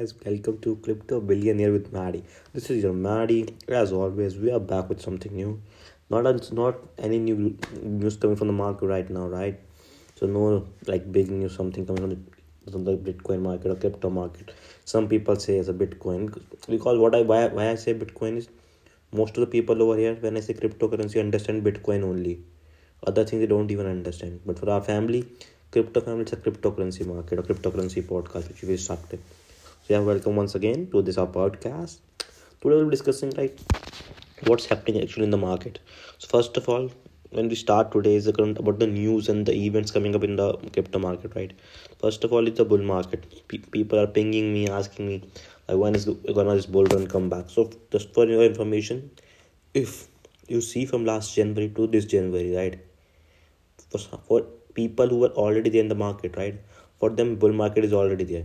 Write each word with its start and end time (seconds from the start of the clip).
guys, 0.00 0.14
welcome 0.24 0.56
to 0.60 0.76
Crypto 0.76 1.20
Billionaire 1.20 1.72
with 1.72 1.92
Maddy. 1.92 2.24
This 2.54 2.70
is 2.70 2.82
your 2.82 2.94
Maddy. 2.94 3.54
As 3.68 3.92
always, 3.92 4.34
we 4.38 4.50
are 4.50 4.58
back 4.58 4.88
with 4.88 5.02
something 5.02 5.34
new. 5.34 5.60
Not 6.08 6.24
it's 6.26 6.52
not 6.52 6.76
any 6.96 7.18
new 7.18 7.58
news 7.82 8.16
coming 8.16 8.36
from 8.36 8.46
the 8.46 8.54
market 8.54 8.86
right 8.86 9.10
now, 9.10 9.26
right? 9.26 9.60
So 10.14 10.26
no 10.26 10.66
like 10.86 11.12
big 11.12 11.30
news, 11.30 11.54
something 11.54 11.84
coming 11.84 12.00
from 12.02 12.10
the, 12.14 12.72
from 12.72 12.84
the 12.86 12.96
Bitcoin 12.96 13.42
market 13.42 13.72
or 13.72 13.74
crypto 13.74 14.08
market. 14.08 14.54
Some 14.86 15.06
people 15.06 15.36
say 15.36 15.58
it's 15.58 15.68
a 15.68 15.74
Bitcoin 15.74 16.32
because 16.66 16.98
what 16.98 17.14
I 17.14 17.20
why, 17.20 17.48
why 17.48 17.68
I 17.68 17.74
say 17.74 17.92
Bitcoin 17.92 18.38
is 18.38 18.48
most 19.12 19.36
of 19.36 19.42
the 19.42 19.48
people 19.58 19.82
over 19.82 19.98
here 19.98 20.14
when 20.14 20.38
I 20.38 20.40
say 20.40 20.54
cryptocurrency 20.54 21.20
understand 21.20 21.62
Bitcoin 21.62 22.04
only. 22.04 22.40
Other 23.06 23.26
things 23.26 23.40
they 23.40 23.52
don't 23.54 23.70
even 23.70 23.86
understand. 23.86 24.40
But 24.46 24.58
for 24.58 24.70
our 24.70 24.80
family, 24.80 25.28
crypto 25.70 26.00
family 26.00 26.22
it's 26.22 26.32
a 26.32 26.36
cryptocurrency 26.36 27.06
market 27.06 27.38
or 27.38 27.42
cryptocurrency 27.42 28.02
podcast 28.02 28.48
which 28.48 28.62
we 28.62 28.78
started 28.78 29.20
yeah 29.90 29.98
welcome 29.98 30.36
once 30.36 30.54
again 30.56 30.82
to 30.90 31.00
this 31.06 31.16
our 31.20 31.26
podcast 31.36 31.96
today 32.60 32.74
we'll 32.74 32.84
be 32.84 32.90
discussing 32.90 33.30
like 33.38 33.56
what's 34.48 34.66
happening 34.72 35.02
actually 35.02 35.24
in 35.24 35.32
the 35.34 35.40
market 35.44 35.80
so 36.18 36.28
first 36.32 36.56
of 36.60 36.68
all 36.68 36.84
when 37.30 37.48
we 37.52 37.56
start 37.62 37.90
today 37.94 38.14
is 38.18 38.28
about 38.28 38.78
the 38.82 38.86
news 38.86 39.28
and 39.32 39.46
the 39.46 39.54
events 39.62 39.90
coming 39.96 40.14
up 40.14 40.22
in 40.28 40.36
the 40.36 40.46
crypto 40.74 41.00
market 41.06 41.34
right 41.34 41.54
first 42.04 42.22
of 42.22 42.32
all 42.32 42.46
it's 42.46 42.60
a 42.60 42.64
bull 42.64 42.86
market 42.92 43.26
people 43.48 43.98
are 43.98 44.06
pinging 44.18 44.52
me 44.52 44.62
asking 44.68 45.08
me 45.08 45.16
like 45.66 45.76
when 45.76 45.96
is 45.96 46.06
gonna 46.38 46.54
this 46.54 46.70
bull 46.76 46.84
run 46.94 47.08
come 47.16 47.28
back 47.28 47.50
so 47.56 47.68
just 47.90 48.14
for 48.14 48.26
your 48.26 48.44
information 48.44 49.10
if 49.74 50.06
you 50.46 50.60
see 50.60 50.86
from 50.86 51.04
last 51.04 51.34
january 51.34 51.68
to 51.80 51.88
this 51.88 52.04
january 52.04 52.54
right 52.60 52.78
for, 53.90 53.98
for 53.98 54.46
people 54.74 55.08
who 55.08 55.18
were 55.18 55.34
already 55.44 55.70
there 55.70 55.82
in 55.82 55.88
the 55.88 55.94
market, 55.94 56.36
right? 56.36 56.60
For 56.98 57.10
them, 57.10 57.36
bull 57.36 57.52
market 57.52 57.84
is 57.84 57.92
already 57.92 58.24
there. 58.24 58.44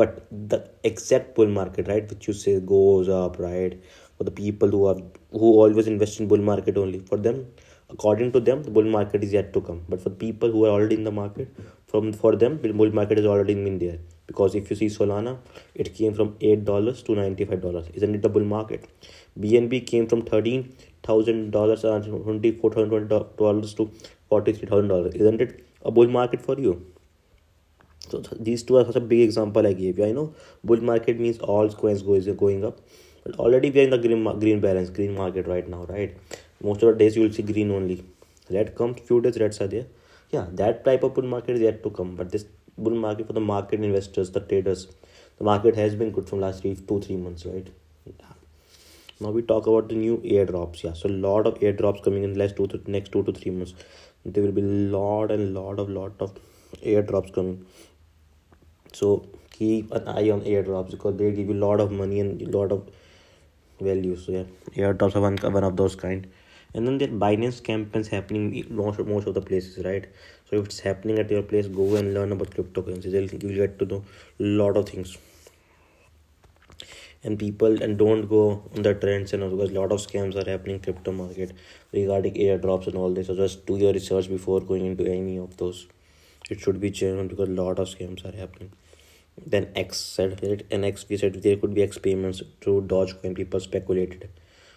But 0.00 0.26
the 0.50 0.58
exact 0.84 1.34
bull 1.36 1.48
market, 1.60 1.88
right, 1.88 2.08
which 2.10 2.26
you 2.28 2.34
say 2.34 2.60
goes 2.60 3.08
up, 3.08 3.38
right? 3.38 3.74
For 4.16 4.24
the 4.24 4.30
people 4.42 4.68
who 4.76 4.86
are 4.90 4.98
who 5.32 5.48
always 5.62 5.86
invest 5.94 6.20
in 6.20 6.28
bull 6.32 6.44
market 6.50 6.76
only, 6.84 7.00
for 7.10 7.16
them, 7.26 7.46
according 7.90 8.32
to 8.36 8.40
them, 8.48 8.62
the 8.62 8.70
bull 8.70 8.88
market 8.96 9.24
is 9.24 9.32
yet 9.32 9.52
to 9.54 9.60
come. 9.60 9.82
But 9.88 10.00
for 10.02 10.10
people 10.10 10.50
who 10.50 10.64
are 10.66 10.70
already 10.76 10.96
in 11.00 11.04
the 11.04 11.16
market, 11.22 11.48
from 11.86 12.12
for 12.12 12.34
them, 12.44 12.60
the 12.62 12.72
bull 12.82 12.92
market 13.00 13.18
is 13.18 13.26
already 13.26 13.54
been 13.54 13.78
there. 13.78 13.98
Because 14.26 14.54
if 14.54 14.70
you 14.70 14.76
see 14.76 14.86
Solana, 14.98 15.38
it 15.74 15.94
came 15.94 16.14
from 16.14 16.36
eight 16.40 16.64
dollars 16.64 17.02
to 17.04 17.14
ninety 17.22 17.44
five 17.52 17.62
dollars. 17.62 17.86
Isn't 17.94 18.14
it 18.14 18.22
the 18.22 18.28
bull 18.38 18.44
market? 18.56 18.88
BNB 19.46 19.80
came 19.92 20.06
from 20.06 20.22
thirteen 20.32 20.74
thousand 21.02 21.50
dollars 21.50 21.84
and 21.84 22.04
twenty 22.24 22.52
four 22.52 22.70
thousand 22.72 23.08
dollars 23.08 23.74
to 23.74 23.90
$43,000. 24.30 25.14
Isn't 25.14 25.40
it 25.40 25.64
a 25.82 25.90
bull 25.90 26.08
market 26.08 26.42
for 26.42 26.58
you? 26.58 26.74
So 28.08 28.20
these 28.38 28.62
two 28.62 28.76
are 28.78 28.84
such 28.84 28.96
a 28.96 29.00
big 29.00 29.20
example 29.20 29.66
I 29.66 29.72
gave 29.72 29.98
you. 29.98 30.04
I 30.06 30.12
know 30.12 30.34
bull 30.64 30.80
market 30.80 31.20
means 31.20 31.38
all 31.38 31.68
coins 31.70 32.02
goes 32.02 32.26
going 32.26 32.64
up, 32.64 32.78
but 33.24 33.36
already 33.36 33.70
we 33.70 33.80
are 33.80 33.84
in 33.84 33.90
the 33.90 33.98
green 33.98 34.24
green 34.38 34.60
balance, 34.60 34.90
green 34.90 35.14
market 35.14 35.46
right 35.46 35.68
now, 35.68 35.84
right? 35.84 36.16
Most 36.62 36.82
of 36.82 36.92
the 36.92 36.98
days 36.98 37.16
you 37.16 37.22
will 37.22 37.32
see 37.32 37.42
green 37.42 37.70
only. 37.70 38.04
Red 38.50 38.74
comes, 38.74 39.00
few 39.00 39.20
days 39.20 39.38
reds 39.38 39.60
are 39.60 39.66
there. 39.66 39.86
Yeah, 40.30 40.46
that 40.52 40.84
type 40.84 41.02
of 41.02 41.14
bull 41.14 41.24
market 41.24 41.56
is 41.56 41.60
yet 41.60 41.82
to 41.82 41.90
come. 41.90 42.16
But 42.16 42.30
this 42.30 42.46
bull 42.76 42.94
market 42.94 43.26
for 43.26 43.34
the 43.34 43.40
market 43.40 43.80
investors, 43.80 44.30
the 44.30 44.40
traders, 44.40 44.86
the 45.36 45.44
market 45.44 45.76
has 45.76 45.94
been 45.94 46.10
good 46.10 46.28
from 46.28 46.40
last 46.40 46.62
three, 46.62 46.74
two, 46.74 47.00
three 47.00 47.16
months, 47.16 47.44
right? 47.44 47.68
Now 49.20 49.30
we 49.30 49.42
talk 49.42 49.66
about 49.66 49.88
the 49.88 49.96
new 49.96 50.18
airdrops 50.18 50.84
yeah 50.84 50.92
so 50.92 51.08
a 51.08 51.16
lot 51.26 51.46
of 51.48 51.54
airdrops 51.58 52.04
coming 52.04 52.22
in 52.22 52.34
the 52.34 52.38
last 52.38 52.54
two 52.54 52.68
to 52.68 52.80
next 52.88 53.10
two 53.10 53.22
to 53.24 53.32
three 53.32 53.50
months 53.50 53.74
there 54.24 54.44
will 54.44 54.52
be 54.52 54.62
lot 54.62 55.32
and 55.32 55.54
lot 55.54 55.80
of 55.80 55.90
lot 55.90 56.12
of 56.20 56.36
airdrops 56.82 57.32
coming 57.32 57.64
so 58.92 59.26
keep 59.50 59.90
an 59.92 60.08
eye 60.08 60.30
on 60.30 60.40
airdrops 60.42 60.90
because 60.90 61.16
they 61.16 61.30
give 61.32 61.48
you 61.48 61.54
a 61.54 61.64
lot 61.66 61.80
of 61.80 61.90
money 61.90 62.20
and 62.20 62.40
a 62.42 62.50
lot 62.56 62.72
of 62.72 62.88
value 63.80 64.16
so 64.16 64.32
yeah. 64.32 64.44
Airdrops 64.76 65.16
are 65.16 65.20
one, 65.20 65.36
one 65.52 65.64
of 65.64 65.76
those 65.76 65.94
kind. 65.94 66.26
And 66.74 66.86
then 66.86 66.98
there 66.98 67.08
are 67.08 67.12
binance 67.12 67.62
campaigns 67.62 68.08
happening 68.08 68.66
most, 68.70 68.98
most 69.00 69.26
of 69.26 69.34
the 69.34 69.40
places 69.40 69.84
right? 69.84 70.06
So 70.48 70.56
if 70.56 70.66
it's 70.66 70.80
happening 70.80 71.18
at 71.18 71.30
your 71.30 71.42
place 71.42 71.66
go 71.66 71.96
and 71.96 72.14
learn 72.14 72.32
about 72.32 72.50
cryptocurrencies 72.50 73.12
you'll 73.42 73.54
get 73.54 73.78
to 73.78 73.86
know 73.86 74.04
a 74.40 74.42
lot 74.42 74.76
of 74.76 74.88
things. 74.88 75.16
And 77.24 77.38
people 77.38 77.82
and 77.82 77.98
don't 77.98 78.28
go 78.28 78.62
on 78.76 78.82
the 78.82 78.94
trends 78.94 79.32
and 79.32 79.50
because 79.50 79.70
a 79.70 79.74
lot 79.74 79.90
of 79.90 80.00
scams 80.00 80.36
are 80.36 80.48
happening 80.48 80.78
crypto 80.78 81.10
market 81.10 81.52
regarding 81.92 82.34
airdrops 82.34 82.86
and 82.86 82.96
all 82.96 83.12
this. 83.12 83.26
So 83.26 83.34
just 83.34 83.66
do 83.66 83.76
your 83.76 83.92
research 83.92 84.28
before 84.28 84.60
going 84.60 84.86
into 84.86 85.04
any 85.04 85.36
of 85.38 85.56
those 85.56 85.88
it 86.50 86.60
should 86.60 86.80
be 86.80 86.90
genuine 86.90 87.28
because 87.28 87.48
a 87.48 87.60
lot 87.62 87.78
of 87.78 87.88
scams 87.88 88.24
are 88.28 88.36
happening 88.36 88.72
then 89.54 89.68
x 89.76 90.00
said 90.00 90.42
it 90.42 90.66
and 90.70 90.84
x 90.84 91.06
we 91.08 91.16
said 91.16 91.42
there 91.42 91.56
could 91.56 91.74
be 91.74 91.82
experiments 91.82 92.42
to 92.60 92.80
dogecoin 92.92 93.36
people 93.40 93.60
speculated 93.60 94.28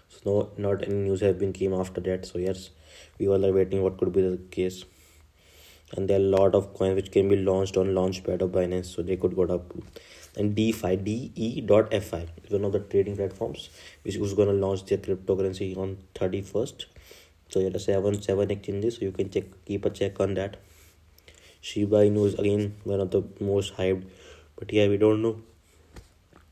so 0.10 0.20
no 0.26 0.38
not 0.68 0.88
any 0.88 1.02
news 1.08 1.22
have 1.22 1.40
been 1.40 1.54
came 1.54 1.74
after 1.74 2.02
that 2.02 2.26
so 2.26 2.38
yes 2.38 2.70
we 3.18 3.28
all 3.28 3.46
are 3.46 3.54
waiting 3.60 3.82
what 3.82 3.98
could 3.98 4.14
be 4.18 4.22
the 4.22 4.38
case 4.58 4.84
and 5.96 6.10
there 6.10 6.20
are 6.20 6.24
a 6.24 6.34
lot 6.38 6.56
of 6.56 6.74
coins 6.74 6.96
which 6.96 7.12
can 7.12 7.28
be 7.28 7.36
launched 7.36 7.78
on 7.78 7.94
launchpad 8.00 8.42
of 8.42 8.52
binance 8.52 8.96
so 8.96 9.02
they 9.02 9.18
could 9.18 9.36
go 9.36 9.44
up 9.44 9.74
and 10.38 10.56
DeFi, 10.56 10.96
DE.fi 10.96 12.28
is 12.44 12.52
one 12.52 12.64
of 12.64 12.72
the 12.72 12.80
trading 12.80 13.18
platforms 13.18 13.70
which 14.04 14.16
is 14.16 14.34
going 14.34 14.48
to 14.48 14.54
launch 14.54 14.86
their 14.86 14.98
cryptocurrency 14.98 15.76
on 15.78 15.98
31st. 16.16 16.86
So 17.50 17.60
yeah, 17.60 17.70
the 17.70 17.80
seven 17.80 18.22
seven 18.22 18.50
exchanges, 18.50 18.96
so 18.96 19.02
you 19.02 19.12
can 19.12 19.30
check 19.30 19.44
keep 19.66 19.84
a 19.84 19.90
check 19.90 20.22
on 20.22 20.36
that. 20.36 20.56
Shiba 21.64 21.98
Inu 21.98 22.26
is 22.26 22.34
again 22.34 22.76
one 22.86 23.00
of 23.00 23.12
the 23.12 23.22
most 23.40 23.76
hyped, 23.76 24.06
but 24.58 24.74
yeah, 24.74 24.88
we 24.88 24.98
don't 24.98 25.22
know 25.22 25.40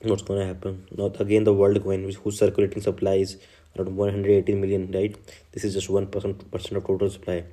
what's 0.03 0.21
gonna 0.21 0.45
happen. 0.45 0.85
Not 0.95 1.19
again 1.19 1.45
the 1.45 1.53
Worldcoin 1.53 2.05
which 2.05 2.17
whose 2.17 2.37
circulating 2.37 2.83
supply 2.83 3.15
is 3.15 3.37
around 3.75 3.95
180 3.95 4.53
million, 4.53 4.91
right? 4.91 5.15
This 5.51 5.63
is 5.63 5.73
just 5.73 5.89
one 5.89 6.05
percent 6.05 6.51
percent 6.51 6.77
of 6.77 6.85
total 6.85 7.09
supply. 7.09 7.43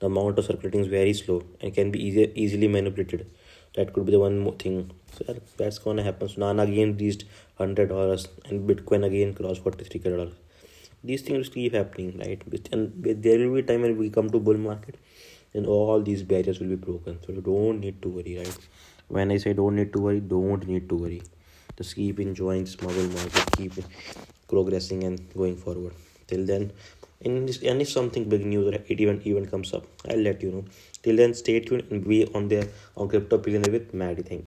The 0.00 0.06
amount 0.06 0.40
of 0.40 0.46
circulating 0.46 0.80
is 0.80 0.88
very 0.88 1.12
slow 1.12 1.44
and 1.60 1.72
can 1.72 1.92
be 1.92 2.04
easy, 2.04 2.32
easily 2.34 2.66
manipulated. 2.66 3.30
That 3.76 3.92
could 3.92 4.04
be 4.04 4.12
the 4.12 4.18
one 4.18 4.40
more 4.40 4.54
thing. 4.54 4.90
So 5.12 5.36
that's 5.56 5.78
gonna 5.78 6.02
happen. 6.02 6.26
Solana 6.26 6.68
again 6.68 6.96
reached 6.96 7.24
hundred 7.58 7.90
dollars 7.90 8.26
and 8.46 8.68
bitcoin 8.68 9.06
again 9.06 9.34
crossed 9.34 9.62
43 9.62 10.00
dollars. 10.00 10.34
These 11.04 11.22
things 11.22 11.48
keep 11.48 11.74
happening 11.74 12.18
right? 12.18 12.42
And 12.72 12.92
there 13.04 13.38
will 13.38 13.54
be 13.54 13.62
time 13.62 13.82
when 13.82 13.96
we 13.96 14.10
come 14.10 14.30
to 14.30 14.40
bull 14.40 14.58
market 14.58 14.96
and 15.54 15.66
all 15.66 16.02
these 16.02 16.22
barriers 16.22 16.60
will 16.60 16.68
be 16.68 16.76
broken. 16.76 17.18
So 17.24 17.32
you 17.32 17.40
don't 17.40 17.80
need 17.80 18.02
to 18.02 18.08
worry 18.08 18.38
right? 18.38 18.58
When 19.08 19.30
i 19.32 19.38
say 19.38 19.52
don't 19.54 19.76
need 19.76 19.92
to 19.94 20.00
worry 20.00 20.20
don't 20.20 20.66
need 20.66 20.88
to 20.88 20.96
worry. 20.96 21.22
Just 21.76 21.94
keep 21.94 22.20
enjoying 22.20 22.64
this 22.64 22.76
bull 22.76 22.92
market 22.92 23.50
keep 23.56 23.72
progressing 24.48 25.04
and 25.04 25.34
going 25.34 25.56
forward. 25.56 25.94
Till 26.26 26.44
then 26.44 26.72
and 27.24 27.48
if 27.48 27.88
something 27.88 28.28
big 28.28 28.44
news 28.46 28.66
or 28.68 28.74
it 28.74 29.00
even 29.00 29.20
even 29.24 29.46
comes 29.46 29.74
up 29.74 29.86
i'll 30.08 30.18
let 30.18 30.42
you 30.42 30.52
know. 30.52 30.64
Till 31.02 31.16
then 31.16 31.34
stay 31.34 31.60
tuned 31.60 31.84
and 31.90 32.06
be 32.06 32.26
on 32.34 32.48
there 32.48 32.68
on 32.96 33.08
crypto 33.08 33.38
billionaire 33.38 33.72
with 33.72 33.94
maddy. 33.94 34.22
Thing 34.22 34.36